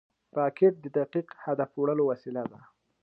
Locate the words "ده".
2.51-2.59